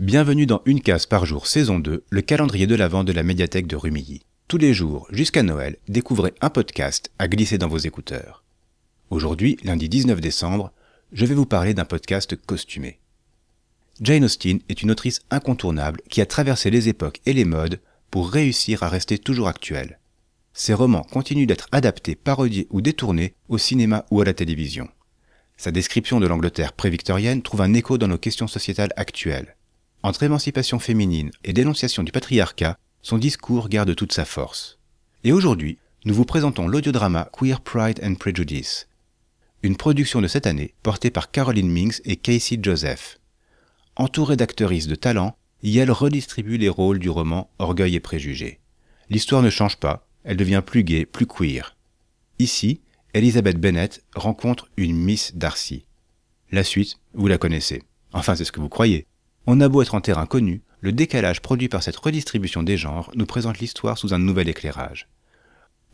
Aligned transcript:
Bienvenue 0.00 0.46
dans 0.46 0.62
Une 0.64 0.80
case 0.80 1.04
par 1.04 1.26
jour 1.26 1.46
saison 1.46 1.78
2, 1.78 2.04
le 2.08 2.22
calendrier 2.22 2.66
de 2.66 2.74
l'Avent 2.74 3.04
de 3.04 3.12
la 3.12 3.22
médiathèque 3.22 3.66
de 3.66 3.76
Rumilly. 3.76 4.22
Tous 4.48 4.56
les 4.56 4.72
jours, 4.72 5.06
jusqu'à 5.10 5.42
Noël, 5.42 5.76
découvrez 5.90 6.32
un 6.40 6.48
podcast 6.48 7.10
à 7.18 7.28
glisser 7.28 7.58
dans 7.58 7.68
vos 7.68 7.76
écouteurs. 7.76 8.42
Aujourd'hui, 9.10 9.58
lundi 9.62 9.90
19 9.90 10.18
décembre, 10.22 10.72
je 11.12 11.26
vais 11.26 11.34
vous 11.34 11.44
parler 11.44 11.74
d'un 11.74 11.84
podcast 11.84 12.34
costumé. 12.34 12.98
Jane 14.00 14.24
Austen 14.24 14.60
est 14.70 14.80
une 14.80 14.90
autrice 14.90 15.20
incontournable 15.30 16.00
qui 16.08 16.22
a 16.22 16.26
traversé 16.26 16.70
les 16.70 16.88
époques 16.88 17.20
et 17.26 17.34
les 17.34 17.44
modes 17.44 17.78
pour 18.10 18.30
réussir 18.30 18.82
à 18.82 18.88
rester 18.88 19.18
toujours 19.18 19.48
actuelle. 19.48 19.98
Ses 20.54 20.72
romans 20.72 21.06
continuent 21.12 21.46
d'être 21.46 21.68
adaptés, 21.72 22.14
parodiés 22.14 22.68
ou 22.70 22.80
détournés 22.80 23.34
au 23.50 23.58
cinéma 23.58 24.06
ou 24.10 24.22
à 24.22 24.24
la 24.24 24.32
télévision. 24.32 24.88
Sa 25.58 25.72
description 25.72 26.20
de 26.20 26.26
l'Angleterre 26.26 26.72
prévictorienne 26.72 27.42
trouve 27.42 27.60
un 27.60 27.74
écho 27.74 27.98
dans 27.98 28.08
nos 28.08 28.16
questions 28.16 28.48
sociétales 28.48 28.94
actuelles. 28.96 29.56
Entre 30.02 30.22
émancipation 30.22 30.78
féminine 30.78 31.30
et 31.44 31.52
dénonciation 31.52 32.02
du 32.02 32.10
patriarcat, 32.10 32.78
son 33.02 33.18
discours 33.18 33.68
garde 33.68 33.94
toute 33.94 34.12
sa 34.12 34.24
force. 34.24 34.78
Et 35.24 35.32
aujourd'hui, 35.32 35.78
nous 36.06 36.14
vous 36.14 36.24
présentons 36.24 36.66
l'audiodrama 36.66 37.28
Queer 37.38 37.60
Pride 37.60 38.00
and 38.02 38.14
Prejudice, 38.14 38.88
une 39.62 39.76
production 39.76 40.22
de 40.22 40.26
cette 40.26 40.46
année 40.46 40.72
portée 40.82 41.10
par 41.10 41.30
Caroline 41.30 41.70
Minks 41.70 42.00
et 42.06 42.16
Casey 42.16 42.58
Joseph. 42.62 43.20
Entourée 43.96 44.36
d'actrices 44.36 44.86
de 44.86 44.94
talent, 44.94 45.36
Yale 45.62 45.90
redistribue 45.90 46.56
les 46.56 46.70
rôles 46.70 46.98
du 46.98 47.10
roman 47.10 47.50
Orgueil 47.58 47.96
et 47.96 48.00
préjugés. 48.00 48.60
L'histoire 49.10 49.42
ne 49.42 49.50
change 49.50 49.76
pas, 49.76 50.06
elle 50.24 50.38
devient 50.38 50.62
plus 50.64 50.82
gaie, 50.82 51.04
plus 51.04 51.26
queer. 51.26 51.76
Ici, 52.38 52.80
Elizabeth 53.12 53.60
Bennet 53.60 53.90
rencontre 54.14 54.70
une 54.78 54.96
Miss 54.96 55.34
Darcy. 55.34 55.84
La 56.50 56.64
suite, 56.64 56.98
vous 57.12 57.26
la 57.26 57.36
connaissez. 57.36 57.82
Enfin, 58.14 58.34
c'est 58.34 58.46
ce 58.46 58.52
que 58.52 58.60
vous 58.60 58.70
croyez. 58.70 59.06
On 59.46 59.60
a 59.60 59.68
beau 59.68 59.82
être 59.82 59.94
en 59.94 60.00
terrain 60.00 60.26
connu, 60.26 60.62
le 60.80 60.92
décalage 60.92 61.42
produit 61.42 61.68
par 61.68 61.82
cette 61.82 61.96
redistribution 61.96 62.62
des 62.62 62.76
genres 62.76 63.10
nous 63.14 63.26
présente 63.26 63.58
l'histoire 63.58 63.98
sous 63.98 64.14
un 64.14 64.18
nouvel 64.18 64.48
éclairage. 64.48 65.08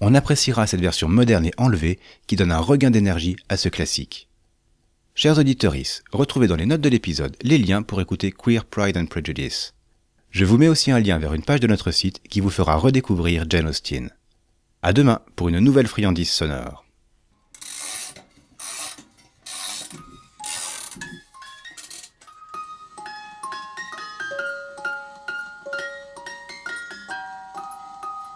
On 0.00 0.14
appréciera 0.14 0.66
cette 0.66 0.80
version 0.80 1.08
moderne 1.08 1.46
et 1.46 1.54
enlevée 1.56 1.98
qui 2.26 2.36
donne 2.36 2.52
un 2.52 2.58
regain 2.58 2.90
d'énergie 2.90 3.36
à 3.48 3.56
ce 3.56 3.68
classique. 3.68 4.28
Chers 5.14 5.38
auditeurs, 5.38 5.74
retrouvez 6.12 6.46
dans 6.46 6.56
les 6.56 6.66
notes 6.66 6.82
de 6.82 6.90
l'épisode 6.90 7.36
les 7.42 7.58
liens 7.58 7.82
pour 7.82 8.00
écouter 8.00 8.32
Queer 8.32 8.64
Pride 8.66 8.98
and 8.98 9.06
Prejudice. 9.06 9.72
Je 10.30 10.44
vous 10.44 10.58
mets 10.58 10.68
aussi 10.68 10.90
un 10.90 11.00
lien 11.00 11.18
vers 11.18 11.32
une 11.32 11.44
page 11.44 11.60
de 11.60 11.66
notre 11.66 11.90
site 11.90 12.20
qui 12.28 12.40
vous 12.40 12.50
fera 12.50 12.76
redécouvrir 12.76 13.46
Jane 13.48 13.68
Austen. 13.68 14.10
À 14.82 14.92
demain 14.92 15.20
pour 15.34 15.48
une 15.48 15.60
nouvelle 15.60 15.86
friandise 15.86 16.30
sonore. 16.30 16.85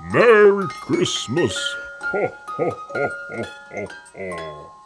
Merry 0.01 0.67
Christmas! 0.81 1.55
Ho, 2.01 2.27
ho, 2.49 2.71
ho, 2.71 3.11
ho, 3.31 3.45
ho, 3.75 3.87
ho. 4.17 4.80